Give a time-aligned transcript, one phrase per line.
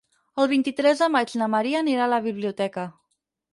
[0.43, 2.89] El vint-i-tres de maig na Maria anirà a la biblioteca.